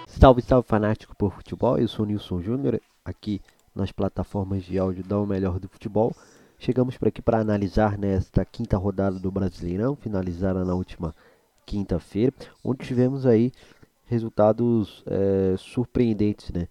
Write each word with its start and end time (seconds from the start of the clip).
Salve, 0.07 0.43
salve 0.43 0.69
fanático 0.69 1.17
por 1.17 1.33
futebol. 1.33 1.79
Eu 1.79 1.89
sou 1.89 2.05
o 2.05 2.09
Nilson 2.09 2.43
Júnior, 2.43 2.79
aqui 3.03 3.41
nas 3.75 3.91
plataformas 3.91 4.63
de 4.63 4.79
áudio 4.79 5.03
da 5.03 5.19
O 5.19 5.27
Melhor 5.27 5.59
do 5.59 5.67
Futebol. 5.67 6.15
Chegamos 6.59 6.99
por 6.99 7.09
aqui 7.09 7.23
para 7.23 7.39
analisar 7.39 7.97
nesta 7.97 8.45
quinta 8.45 8.77
rodada 8.77 9.19
do 9.19 9.31
Brasileirão, 9.31 9.97
finalizada 9.97 10.67
na 10.67 10.75
última 10.75 11.15
quinta-feira, 11.65 12.35
onde 12.63 12.85
tivemos 12.85 13.25
aí 13.25 13.51
resultados 14.05 15.03
é, 15.07 15.55
surpreendentes, 15.57 16.51
né? 16.51 16.69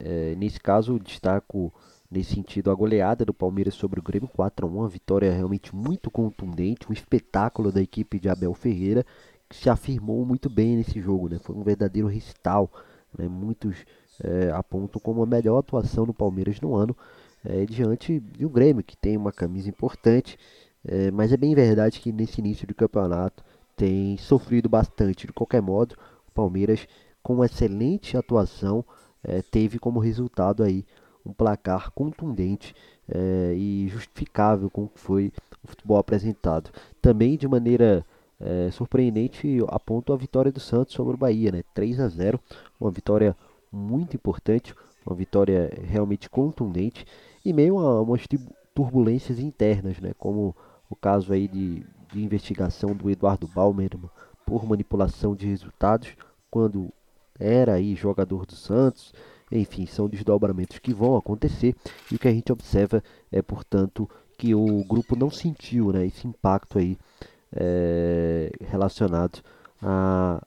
É, 0.00 0.34
nesse 0.36 0.60
caso, 0.60 0.98
destaco 0.98 1.72
nesse 2.10 2.34
sentido 2.34 2.70
a 2.70 2.74
goleada 2.74 3.24
do 3.24 3.34
Palmeiras 3.34 3.74
sobre 3.74 4.00
o 4.00 4.02
Grêmio 4.02 4.28
4 4.28 4.66
a 4.66 4.68
1, 4.68 4.74
uma 4.74 4.88
vitória 4.88 5.30
realmente 5.30 5.74
muito 5.74 6.10
contundente, 6.10 6.88
um 6.88 6.92
espetáculo 6.92 7.70
da 7.70 7.82
equipe 7.82 8.18
de 8.18 8.28
Abel 8.28 8.54
Ferreira 8.54 9.04
que 9.48 9.56
se 9.56 9.70
afirmou 9.70 10.24
muito 10.24 10.50
bem 10.50 10.76
nesse 10.76 11.00
jogo, 11.00 11.28
né? 11.28 11.38
Foi 11.38 11.56
um 11.56 11.62
verdadeiro 11.62 12.06
recital, 12.06 12.70
né? 13.16 13.26
Muitos 13.28 13.76
é, 14.22 14.50
apontam 14.50 15.00
como 15.00 15.22
a 15.22 15.26
melhor 15.26 15.58
atuação 15.58 16.04
do 16.04 16.12
Palmeiras 16.12 16.60
no 16.60 16.74
ano, 16.74 16.96
é, 17.44 17.64
diante 17.64 18.20
de 18.20 18.44
um 18.44 18.50
Grêmio 18.50 18.82
que 18.82 18.96
tem 18.96 19.16
uma 19.16 19.32
camisa 19.32 19.68
importante, 19.68 20.38
é, 20.84 21.10
mas 21.10 21.32
é 21.32 21.36
bem 21.36 21.54
verdade 21.54 22.00
que 22.00 22.12
nesse 22.12 22.40
início 22.40 22.66
de 22.66 22.74
campeonato 22.74 23.42
tem 23.76 24.16
sofrido 24.18 24.68
bastante. 24.68 25.26
De 25.26 25.32
qualquer 25.32 25.62
modo, 25.62 25.94
o 26.28 26.32
Palmeiras 26.32 26.86
com 27.22 27.44
excelente 27.44 28.16
atuação 28.16 28.84
é, 29.22 29.42
teve 29.42 29.78
como 29.78 29.98
resultado 29.98 30.62
aí 30.62 30.84
um 31.24 31.32
placar 31.32 31.90
contundente 31.92 32.74
é, 33.08 33.54
e 33.54 33.88
justificável 33.88 34.70
com 34.70 34.88
que 34.88 34.98
foi 34.98 35.32
o 35.62 35.68
futebol 35.68 35.98
apresentado. 35.98 36.70
Também 37.00 37.36
de 37.36 37.46
maneira 37.46 38.04
é, 38.40 38.70
surpreendente 38.70 39.58
aponto 39.68 40.12
a 40.12 40.16
vitória 40.16 40.52
do 40.52 40.60
Santos 40.60 40.94
sobre 40.94 41.14
o 41.14 41.18
Bahia, 41.18 41.50
né? 41.50 41.62
3 41.74 42.00
a 42.00 42.08
0, 42.08 42.40
uma 42.80 42.90
vitória 42.90 43.36
muito 43.70 44.16
importante, 44.16 44.74
uma 45.04 45.14
vitória 45.14 45.70
realmente 45.84 46.30
contundente 46.30 47.04
e 47.44 47.52
meio 47.52 47.78
a 47.78 48.00
umas 48.00 48.22
turbulências 48.74 49.38
internas, 49.38 49.98
né? 50.00 50.12
Como 50.18 50.54
o 50.88 50.96
caso 50.96 51.32
aí 51.32 51.48
de, 51.48 51.84
de 52.12 52.22
investigação 52.22 52.94
do 52.94 53.10
Eduardo 53.10 53.46
Balmer 53.48 53.90
por 54.46 54.64
manipulação 54.66 55.34
de 55.34 55.46
resultados 55.46 56.16
quando 56.50 56.90
era 57.38 57.74
aí 57.74 57.94
jogador 57.94 58.46
do 58.46 58.54
Santos. 58.54 59.12
Enfim, 59.50 59.86
são 59.86 60.08
desdobramentos 60.08 60.78
que 60.78 60.92
vão 60.92 61.16
acontecer 61.16 61.74
e 62.12 62.16
o 62.16 62.18
que 62.18 62.28
a 62.28 62.32
gente 62.32 62.52
observa 62.52 63.02
é, 63.32 63.40
portanto, 63.40 64.08
que 64.36 64.54
o 64.54 64.84
grupo 64.84 65.16
não 65.16 65.30
sentiu 65.30 65.90
né, 65.92 66.06
esse 66.06 66.26
impacto 66.26 66.78
aí 66.78 66.98
é, 67.52 68.50
relacionado 68.60 69.40
a, 69.82 70.44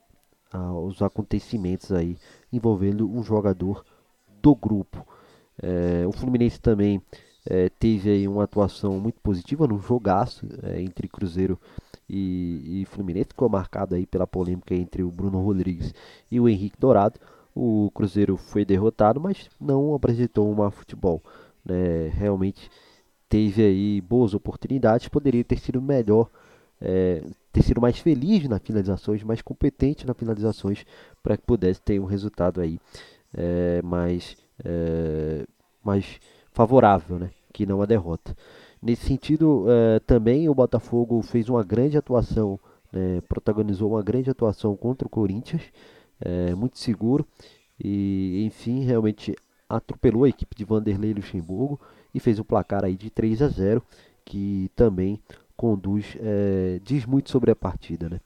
aos 0.52 1.02
acontecimentos 1.02 1.92
aí 1.92 2.16
envolvendo 2.52 3.10
um 3.10 3.22
jogador 3.22 3.84
do 4.40 4.54
grupo. 4.54 5.06
É, 5.60 6.06
o 6.06 6.12
Fluminense 6.12 6.60
também 6.60 7.02
é, 7.44 7.68
teve 7.68 8.10
aí 8.10 8.28
uma 8.28 8.44
atuação 8.44 8.98
muito 9.00 9.20
positiva 9.20 9.66
no 9.66 9.78
jogaço 9.78 10.46
é, 10.62 10.80
entre 10.80 11.08
Cruzeiro 11.08 11.58
e, 12.08 12.82
e 12.82 12.84
Fluminense, 12.86 13.28
ficou 13.28 13.48
marcado 13.48 13.94
aí 13.94 14.06
pela 14.06 14.26
polêmica 14.26 14.74
entre 14.74 15.02
o 15.02 15.10
Bruno 15.10 15.42
Rodrigues 15.42 15.94
e 16.30 16.38
o 16.38 16.48
Henrique 16.48 16.78
Dourado. 16.78 17.18
O 17.54 17.90
Cruzeiro 17.94 18.36
foi 18.36 18.64
derrotado, 18.64 19.20
mas 19.20 19.48
não 19.60 19.94
apresentou 19.94 20.50
um 20.50 20.54
mau 20.54 20.70
futebol. 20.70 21.22
Né? 21.64 22.08
Realmente 22.08 22.70
teve 23.28 23.62
aí 23.62 24.00
boas 24.00 24.34
oportunidades, 24.34 25.08
poderia 25.08 25.42
ter 25.42 25.58
sido 25.58 25.80
melhor, 25.80 26.28
é, 26.80 27.24
ter 27.52 27.62
sido 27.62 27.80
mais 27.80 27.98
feliz 27.98 28.46
nas 28.48 28.60
finalizações, 28.62 29.22
mais 29.22 29.42
competente 29.42 30.06
nas 30.06 30.16
finalizações, 30.16 30.84
para 31.22 31.36
que 31.36 31.44
pudesse 31.44 31.80
ter 31.80 31.98
um 31.98 32.04
resultado 32.04 32.60
aí 32.60 32.78
é, 33.34 33.80
mais, 33.82 34.36
é, 34.64 35.46
mais 35.82 36.20
favorável, 36.52 37.18
né? 37.18 37.30
que 37.52 37.66
não 37.66 37.82
a 37.82 37.86
derrota. 37.86 38.36
Nesse 38.80 39.06
sentido, 39.06 39.66
é, 39.68 40.00
também 40.00 40.48
o 40.48 40.54
Botafogo 40.54 41.20
fez 41.22 41.48
uma 41.48 41.62
grande 41.62 41.96
atuação, 41.96 42.58
né, 42.92 43.20
protagonizou 43.28 43.92
uma 43.92 44.02
grande 44.02 44.30
atuação 44.30 44.76
contra 44.76 45.06
o 45.06 45.10
Corinthians, 45.10 45.62
é, 46.20 46.54
muito 46.54 46.78
seguro 46.78 47.26
e, 47.82 48.44
enfim, 48.44 48.84
realmente 48.84 49.36
atropelou 49.68 50.24
a 50.24 50.28
equipe 50.28 50.56
de 50.56 50.64
Vanderlei 50.64 51.14
Luxemburgo 51.14 51.80
e 52.14 52.20
fez 52.20 52.38
o 52.38 52.44
placar 52.44 52.84
aí 52.84 52.96
de 52.96 53.08
3 53.10 53.42
a 53.42 53.48
0, 53.48 53.82
que 54.24 54.70
também 54.74 55.20
conduz, 55.56 56.16
é, 56.20 56.80
diz 56.82 57.06
muito 57.06 57.30
sobre 57.30 57.50
a 57.50 57.56
partida, 57.56 58.08
né? 58.08 58.20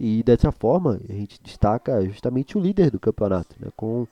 E 0.00 0.22
dessa 0.22 0.50
forma 0.50 1.00
a 1.08 1.12
gente 1.12 1.40
destaca 1.42 2.04
justamente 2.06 2.56
o 2.56 2.60
líder 2.60 2.90
do 2.90 2.98
campeonato, 2.98 3.54
né? 3.60 3.68
Com 3.76 4.06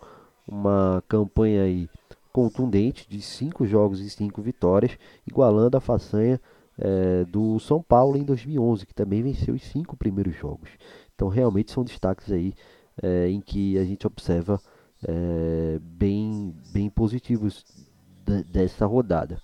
uma 0.46 1.02
campanha 1.08 1.62
aí 1.62 1.88
contundente 2.36 3.08
de 3.08 3.22
cinco 3.22 3.66
jogos 3.66 3.98
e 3.98 4.10
cinco 4.10 4.42
vitórias, 4.42 4.98
igualando 5.26 5.78
a 5.78 5.80
façanha 5.80 6.38
é, 6.78 7.24
do 7.24 7.58
São 7.58 7.82
Paulo 7.82 8.18
em 8.18 8.24
2011, 8.24 8.84
que 8.84 8.92
também 8.92 9.22
venceu 9.22 9.54
os 9.54 9.62
cinco 9.62 9.96
primeiros 9.96 10.36
jogos. 10.36 10.68
Então, 11.14 11.28
realmente 11.28 11.72
são 11.72 11.82
destaques 11.82 12.30
aí 12.30 12.52
é, 13.02 13.30
em 13.30 13.40
que 13.40 13.78
a 13.78 13.84
gente 13.84 14.06
observa 14.06 14.60
é, 15.08 15.78
bem, 15.80 16.54
bem 16.74 16.90
positivos 16.90 17.64
dessa 18.52 18.84
rodada. 18.84 19.40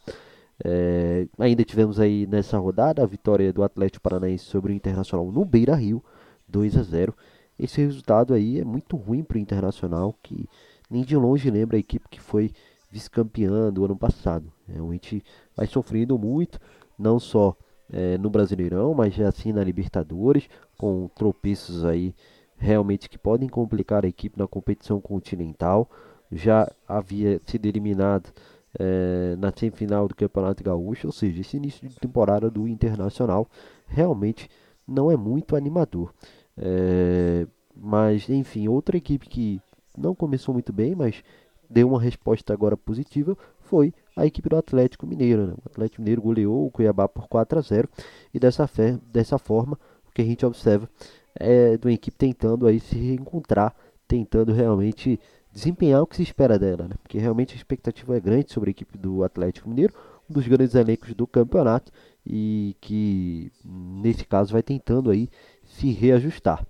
É, 0.63 1.27
ainda 1.39 1.65
tivemos 1.65 1.99
aí 1.99 2.27
nessa 2.27 2.59
rodada 2.59 3.03
a 3.03 3.07
vitória 3.07 3.55
do 3.55 3.63
Atlético 3.63 4.03
Paranaense 4.03 4.45
sobre 4.45 4.71
o 4.71 4.77
Internacional 4.77 5.33
no 5.33 5.47
Beira 5.47 5.75
Rio, 5.75 6.05
2 6.47 6.77
a 6.77 6.83
0. 6.83 7.17
Esse 7.59 7.81
resultado 7.81 8.35
aí 8.35 8.61
é 8.61 8.65
muito 8.65 8.99
ruim 8.99 9.23
para 9.23 9.39
o 9.39 9.41
Internacional, 9.41 10.15
que 10.23 10.47
nem 10.91 11.03
de 11.03 11.17
longe 11.17 11.51
lembra 11.51 11.79
a 11.79 11.81
equipe 11.81 12.07
que 12.11 12.21
foi 12.21 12.53
vice-campeã 12.93 13.73
do 13.73 13.85
ano 13.85 13.97
passado. 13.97 14.53
Realmente 14.69 15.25
vai 15.57 15.67
sofrendo 15.67 16.19
muito, 16.19 16.61
não 16.99 17.19
só 17.19 17.57
é, 17.91 18.19
no 18.19 18.29
Brasileirão, 18.29 18.93
mas 18.95 19.15
já 19.15 19.29
assim 19.29 19.53
na 19.53 19.65
Libertadores, 19.65 20.49
com 20.77 21.09
tropeços 21.15 21.85
aí 21.85 22.15
realmente 22.57 23.09
que 23.09 23.19
podem 23.19 23.49
complicar 23.49 24.05
a 24.05 24.09
equipe 24.09 24.39
na 24.39 24.47
competição 24.47 25.01
continental. 25.01 25.91
Já 26.31 26.71
havia 26.87 27.41
sido 27.47 27.67
eliminado 27.67 28.31
é, 28.79 29.37
na 29.37 29.53
semifinal 29.55 30.07
do 30.07 30.15
Campeonato 30.15 30.63
Gaúcho, 30.63 31.09
ou 31.09 31.13
seja, 31.13 31.41
esse 31.41 31.57
início 31.57 31.89
de 31.89 31.97
temporada 31.97 32.51
do 32.51 32.69
Internacional 32.69 33.49
realmente 33.87 34.49
não 34.87 35.11
é 35.11 35.17
muito 35.17 35.57
animador. 35.57 36.13
É, 36.57 37.47
mas, 37.75 38.29
enfim, 38.29 38.69
outra 38.69 38.97
equipe 38.97 39.29
que 39.29 39.61
não 39.97 40.15
começou 40.15 40.55
muito 40.55 40.73
bem, 40.73 40.95
mas 40.95 41.23
deu 41.73 41.89
uma 41.89 42.01
resposta 42.01 42.53
agora 42.53 42.77
positiva 42.77 43.37
foi 43.61 43.95
a 44.15 44.27
equipe 44.27 44.49
do 44.49 44.57
Atlético 44.57 45.07
Mineiro. 45.07 45.47
Né? 45.47 45.55
O 45.65 45.69
Atlético 45.69 46.03
Mineiro 46.03 46.21
goleou 46.21 46.67
o 46.67 46.71
Cuiabá 46.71 47.09
por 47.09 47.27
4 47.29 47.59
a 47.59 47.63
0 47.63 47.89
e 48.33 48.39
dessa, 48.39 48.67
fé, 48.67 48.99
dessa 49.11 49.39
forma 49.39 49.79
o 50.07 50.13
que 50.13 50.21
a 50.21 50.25
gente 50.25 50.45
observa 50.45 50.89
é 51.35 51.79
de 51.79 51.87
uma 51.87 51.93
equipe 51.93 52.17
tentando 52.17 52.67
aí 52.67 52.79
se 52.79 52.97
reencontrar, 52.97 53.75
tentando 54.07 54.53
realmente 54.53 55.19
desempenhar 55.51 56.03
o 56.03 56.07
que 56.07 56.17
se 56.17 56.23
espera 56.23 56.59
dela, 56.59 56.87
né? 56.89 56.95
porque 57.03 57.19
realmente 57.19 57.55
a 57.55 57.57
expectativa 57.57 58.17
é 58.17 58.21
grande 58.21 58.53
sobre 58.53 58.71
a 58.71 58.73
equipe 58.73 58.99
do 58.99 59.25
Atlético 59.25 59.69
Mineiro, 59.69 59.95
um 60.29 60.35
dos 60.35 60.47
grandes 60.47 60.75
elencos 60.75 61.15
do 61.15 61.27
campeonato 61.27 61.91
e 62.25 62.77
que 62.81 63.51
nesse 63.65 64.27
caso 64.27 64.53
vai 64.53 64.63
tentando 64.63 65.11
aí 65.11 65.29
se 65.65 65.91
reajustar 65.91 66.65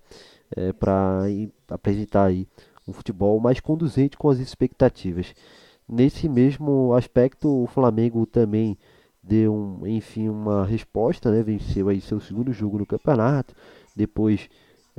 é, 0.57 0.73
para 0.73 1.25
apresentar 1.69 2.27
aí 2.27 2.47
um 2.87 2.93
futebol 2.93 3.39
mais 3.41 3.61
conduzente 3.61 4.17
com 4.17 4.29
as 4.29 4.39
expectativas. 4.39 5.35
Nesse 5.89 6.29
mesmo 6.29 6.95
aspecto, 6.95 7.65
o 7.65 7.67
Flamengo 7.67 8.25
também 8.27 8.79
deu, 9.23 9.55
um, 9.55 9.87
enfim, 9.87 10.29
uma 10.29 10.65
resposta, 10.65 11.31
né? 11.31 11.43
venceu 11.43 11.89
aí 11.89 12.01
seu 12.01 12.21
segundo 12.21 12.53
jogo 12.53 12.79
no 12.79 12.87
campeonato, 12.87 13.55
depois 13.95 14.49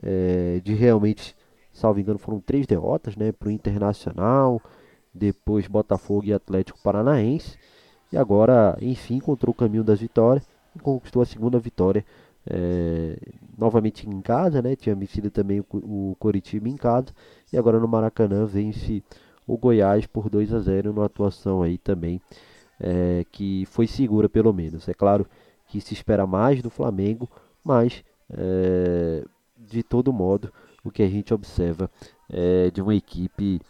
é, 0.02 0.62
de 0.64 0.74
realmente, 0.74 1.36
salvo 1.74 2.00
engano, 2.00 2.20
foram 2.20 2.40
três 2.40 2.66
derrotas 2.66 3.16
né? 3.16 3.32
para 3.32 3.50
o 3.50 3.52
Internacional, 3.52 4.62
depois 5.14 5.68
Botafogo 5.68 6.26
e 6.26 6.34
Atlético 6.34 6.80
Paranaense, 6.82 7.58
e 8.12 8.18
agora, 8.18 8.78
enfim, 8.82 9.16
encontrou 9.16 9.52
o 9.52 9.58
caminho 9.58 9.84
das 9.84 10.00
vitórias 10.00 10.48
e 10.76 10.80
conquistou 10.80 11.22
a 11.22 11.26
segunda 11.26 11.60
vitória 11.60 12.06
é, 12.50 13.18
novamente 13.58 14.08
em 14.08 14.22
casa, 14.22 14.62
né? 14.62 14.76
Tinha 14.76 14.96
vencido 14.96 15.30
também 15.32 15.60
o, 15.60 15.66
o 16.12 16.16
Coritiba 16.20 16.68
em 16.68 16.76
casa 16.76 17.08
e 17.52 17.58
agora 17.58 17.80
no 17.80 17.88
Maracanã 17.88 18.46
vence 18.46 19.04
o 19.48 19.58
Goiás 19.58 20.06
por 20.06 20.30
2 20.30 20.54
a 20.54 20.60
0 20.60 20.94
numa 20.94 21.06
atuação 21.06 21.62
aí 21.62 21.78
também 21.78 22.22
é, 22.80 23.26
que 23.32 23.66
foi 23.68 23.88
segura 23.88 24.28
pelo 24.28 24.54
menos. 24.54 24.88
É 24.88 24.94
claro 24.94 25.28
que 25.68 25.80
se 25.80 25.94
espera 25.94 26.28
mais 26.28 26.62
do 26.62 26.70
Flamengo, 26.70 27.30
mas 27.64 28.04
é, 28.30 29.24
de 29.58 29.84
todo 29.84 30.14
modo 30.14 30.52
o 30.84 30.92
que 30.92 31.02
a 31.02 31.10
gente 31.10 31.34
observa 31.34 31.90
é 32.30 32.70
de 32.70 32.82
uma 32.82 32.94
equipe 32.94 33.62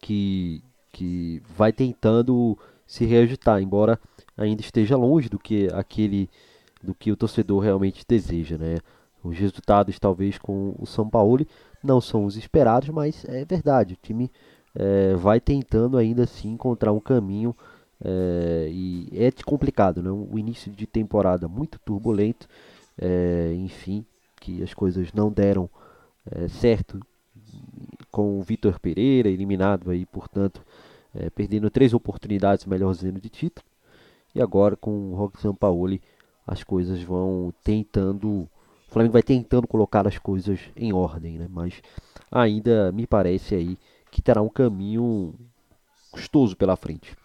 que, 0.00 0.62
que 0.90 1.42
vai 1.56 1.72
tentando 1.72 2.56
se 2.86 3.04
reajustar, 3.04 3.60
embora 3.60 4.00
ainda 4.36 4.62
esteja 4.62 4.96
longe 4.96 5.28
do 5.28 5.38
que 5.38 5.68
aquele 5.72 6.28
do 6.82 6.94
que 6.94 7.12
o 7.12 7.16
torcedor 7.16 7.60
realmente 7.60 8.04
deseja, 8.06 8.56
né? 8.56 8.78
Os 9.22 9.36
resultados 9.36 9.98
talvez 9.98 10.38
com 10.38 10.74
o 10.78 10.86
São 10.86 11.08
Paulo 11.08 11.46
não 11.82 12.00
são 12.00 12.24
os 12.24 12.36
esperados, 12.36 12.88
mas 12.88 13.24
é 13.26 13.44
verdade, 13.44 13.94
o 13.94 13.98
time 14.02 14.30
é, 14.74 15.14
vai 15.14 15.40
tentando 15.40 15.98
ainda 15.98 16.24
assim 16.24 16.52
encontrar 16.52 16.92
um 16.92 17.00
caminho 17.00 17.54
é, 18.02 18.68
e 18.70 19.08
é 19.12 19.30
complicado, 19.44 20.02
né? 20.02 20.10
O 20.10 20.38
início 20.38 20.72
de 20.72 20.86
temporada 20.86 21.46
muito 21.48 21.78
turbulento, 21.80 22.48
é, 22.98 23.52
enfim, 23.56 24.04
que 24.40 24.62
as 24.62 24.72
coisas 24.72 25.12
não 25.12 25.30
deram 25.30 25.68
é, 26.30 26.48
certo 26.48 27.00
com 28.10 28.38
o 28.38 28.42
Vitor 28.42 28.78
Pereira 28.80 29.28
eliminado 29.28 29.90
aí, 29.90 30.06
portanto, 30.06 30.62
é, 31.14 31.28
perdendo 31.30 31.70
três 31.70 31.92
oportunidades 31.92 32.64
melhorzinho 32.64 33.20
de 33.20 33.28
título. 33.28 33.66
E 34.34 34.40
agora 34.40 34.76
com 34.76 35.12
o 35.12 35.14
Roque 35.14 35.40
Sampaoli 35.40 36.00
as 36.50 36.64
coisas 36.64 37.00
vão 37.00 37.54
tentando, 37.62 38.28
o 38.28 38.48
Flamengo 38.88 39.12
vai 39.12 39.22
tentando 39.22 39.68
colocar 39.68 40.08
as 40.08 40.18
coisas 40.18 40.58
em 40.76 40.92
ordem, 40.92 41.38
né? 41.38 41.46
Mas 41.48 41.80
ainda 42.28 42.90
me 42.90 43.06
parece 43.06 43.54
aí 43.54 43.78
que 44.10 44.20
terá 44.20 44.42
um 44.42 44.48
caminho 44.48 45.32
custoso 46.10 46.56
pela 46.56 46.74
frente 46.74 47.16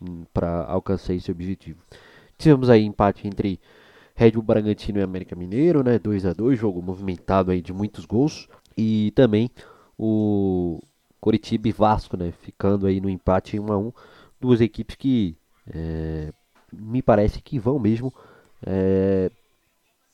hum, 0.00 0.24
para 0.34 0.64
alcançar 0.64 1.14
esse 1.14 1.30
objetivo. 1.30 1.78
Tivemos 2.36 2.68
aí 2.68 2.82
empate 2.84 3.28
entre 3.28 3.60
Red 4.16 4.32
Bull 4.32 4.42
Bragantino 4.42 4.98
e 4.98 5.02
América 5.02 5.36
Mineiro, 5.36 5.84
né? 5.84 5.96
2 5.96 6.26
a 6.26 6.32
2 6.32 6.58
jogo 6.58 6.82
movimentado 6.82 7.52
aí 7.52 7.62
de 7.62 7.72
muitos 7.72 8.04
gols. 8.04 8.48
E 8.76 9.12
também 9.14 9.48
o 9.96 10.80
Coritiba 11.20 11.68
e 11.68 11.72
Vasco, 11.72 12.16
né? 12.16 12.32
Ficando 12.32 12.88
aí 12.88 13.00
no 13.00 13.08
empate 13.08 13.56
em 13.56 13.60
1 13.60 13.72
a 13.72 13.78
1 13.78 13.92
Duas 14.40 14.60
equipes 14.60 14.96
que 14.96 15.36
é, 15.72 16.32
me 16.72 17.00
parece 17.00 17.40
que 17.40 17.60
vão 17.60 17.78
mesmo 17.78 18.12
é, 18.66 19.30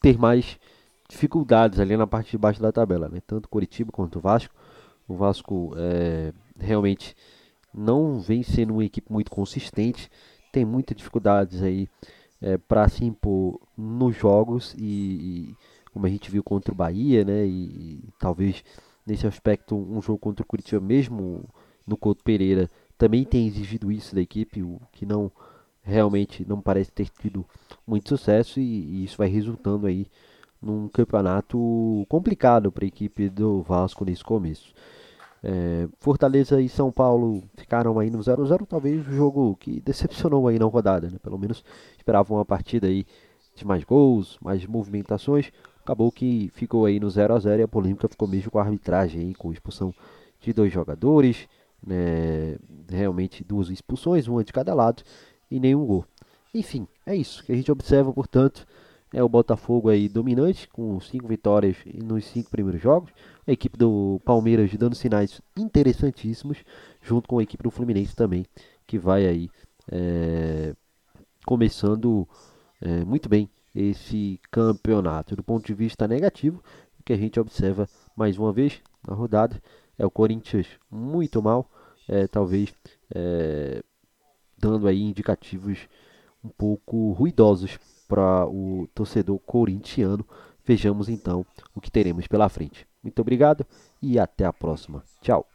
ter 0.00 0.18
mais 0.18 0.58
dificuldades 1.08 1.80
ali 1.80 1.96
na 1.96 2.06
parte 2.06 2.30
de 2.30 2.38
baixo 2.38 2.60
da 2.60 2.70
tabela, 2.70 3.08
né? 3.08 3.20
Tanto 3.26 3.48
Coritiba 3.48 3.90
quanto 3.90 4.18
o 4.18 4.20
Vasco. 4.20 4.54
O 5.06 5.14
Vasco 5.14 5.72
é, 5.76 6.32
realmente 6.58 7.16
não 7.72 8.20
vem 8.20 8.42
sendo 8.42 8.74
uma 8.74 8.84
equipe 8.84 9.10
muito 9.12 9.30
consistente, 9.30 10.10
tem 10.52 10.64
muitas 10.64 10.96
dificuldades 10.96 11.62
aí 11.62 11.88
é, 12.40 12.58
para 12.58 12.88
se 12.88 13.04
impor 13.04 13.60
nos 13.76 14.16
jogos 14.16 14.74
e, 14.76 14.84
e, 14.84 15.56
como 15.92 16.06
a 16.06 16.08
gente 16.08 16.30
viu 16.30 16.42
contra 16.42 16.72
o 16.72 16.76
Bahia, 16.76 17.24
né? 17.24 17.46
E, 17.46 17.50
e, 17.50 18.04
talvez 18.18 18.62
nesse 19.06 19.26
aspecto 19.26 19.74
um 19.74 20.02
jogo 20.02 20.18
contra 20.18 20.42
o 20.42 20.46
Curitiba 20.46 20.80
mesmo 20.80 21.44
no 21.86 21.96
Couto 21.96 22.22
Pereira 22.22 22.68
também 22.98 23.24
tem 23.24 23.46
exigido 23.46 23.90
isso 23.90 24.14
da 24.14 24.20
equipe, 24.20 24.62
o 24.62 24.80
que 24.92 25.06
não 25.06 25.30
realmente 25.88 26.46
não 26.46 26.60
parece 26.60 26.92
ter 26.92 27.08
tido 27.08 27.44
muito 27.86 28.08
sucesso 28.08 28.60
e, 28.60 28.62
e 28.62 29.04
isso 29.04 29.16
vai 29.16 29.28
resultando 29.28 29.86
aí 29.86 30.06
num 30.60 30.88
campeonato 30.88 32.04
complicado 32.08 32.70
para 32.70 32.84
a 32.84 32.88
equipe 32.88 33.28
do 33.28 33.62
Vasco 33.62 34.04
nesse 34.04 34.22
começo. 34.22 34.74
É, 35.42 35.88
Fortaleza 36.00 36.60
e 36.60 36.68
São 36.68 36.90
Paulo 36.90 37.42
ficaram 37.56 37.98
aí 37.98 38.10
no 38.10 38.20
0 38.20 38.44
0 38.44 38.66
talvez 38.66 39.06
o 39.06 39.12
jogo 39.12 39.56
que 39.56 39.80
decepcionou 39.80 40.48
aí 40.48 40.58
na 40.58 40.66
rodada, 40.66 41.08
né? 41.08 41.18
Pelo 41.22 41.38
menos 41.38 41.64
esperavam 41.96 42.36
uma 42.36 42.44
partida 42.44 42.88
aí 42.88 43.06
de 43.54 43.64
mais 43.64 43.84
gols, 43.84 44.36
mais 44.42 44.66
movimentações. 44.66 45.50
Acabou 45.82 46.10
que 46.12 46.50
ficou 46.54 46.84
aí 46.84 47.00
no 47.00 47.08
0 47.08 47.34
a 47.34 47.38
0 47.38 47.60
e 47.60 47.62
a 47.62 47.68
polêmica 47.68 48.08
ficou 48.08 48.28
mesmo 48.28 48.50
com 48.50 48.58
a 48.58 48.62
arbitragem 48.62 49.20
aí, 49.20 49.34
com 49.34 49.52
expulsão 49.52 49.94
de 50.40 50.52
dois 50.52 50.72
jogadores, 50.72 51.48
né? 51.86 52.56
Realmente 52.90 53.44
duas 53.44 53.70
expulsões, 53.70 54.26
uma 54.26 54.42
de 54.42 54.52
cada 54.52 54.74
lado 54.74 55.04
e 55.50 55.58
nenhum 55.60 55.84
gol. 55.84 56.04
Enfim, 56.54 56.86
é 57.06 57.14
isso 57.14 57.44
que 57.44 57.52
a 57.52 57.54
gente 57.54 57.70
observa, 57.70 58.12
portanto, 58.12 58.66
é 59.12 59.22
o 59.22 59.28
Botafogo 59.28 59.88
aí 59.88 60.08
dominante, 60.08 60.68
com 60.68 61.00
cinco 61.00 61.28
vitórias 61.28 61.76
nos 62.04 62.24
cinco 62.26 62.50
primeiros 62.50 62.80
jogos. 62.80 63.10
A 63.46 63.52
equipe 63.52 63.76
do 63.78 64.20
Palmeiras 64.24 64.74
dando 64.74 64.94
sinais 64.94 65.40
interessantíssimos, 65.56 66.58
junto 67.00 67.28
com 67.28 67.38
a 67.38 67.42
equipe 67.42 67.62
do 67.62 67.70
Fluminense 67.70 68.14
também, 68.14 68.44
que 68.86 68.98
vai 68.98 69.26
aí 69.26 69.50
é, 69.90 70.74
começando 71.46 72.28
é, 72.80 73.04
muito 73.04 73.28
bem 73.28 73.48
esse 73.74 74.40
campeonato. 74.50 75.34
Do 75.34 75.42
ponto 75.42 75.66
de 75.66 75.74
vista 75.74 76.06
negativo, 76.06 76.62
o 77.00 77.02
que 77.02 77.12
a 77.12 77.16
gente 77.16 77.40
observa 77.40 77.88
mais 78.14 78.36
uma 78.36 78.52
vez 78.52 78.80
na 79.06 79.14
rodada 79.14 79.60
é 79.98 80.04
o 80.04 80.10
Corinthians 80.10 80.66
muito 80.90 81.42
mal, 81.42 81.70
é, 82.06 82.26
talvez 82.26 82.72
é, 83.14 83.82
dando 84.58 84.88
aí 84.88 85.02
indicativos 85.02 85.88
um 86.42 86.48
pouco 86.48 87.12
ruidosos 87.12 87.78
para 88.06 88.46
o 88.46 88.88
torcedor 88.94 89.38
corintiano. 89.40 90.26
Vejamos 90.64 91.08
então 91.08 91.44
o 91.74 91.80
que 91.80 91.90
teremos 91.90 92.26
pela 92.26 92.48
frente. 92.48 92.86
Muito 93.02 93.20
obrigado 93.20 93.66
e 94.02 94.18
até 94.18 94.44
a 94.44 94.52
próxima. 94.52 95.02
Tchau. 95.20 95.46